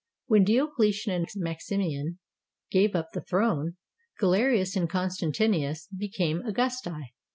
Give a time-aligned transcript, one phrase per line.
[0.25, 2.17] When Diocletian and Maximian
[2.71, 3.77] gave up the throne,
[4.19, 7.13] Galerius and Constantius became Augusti.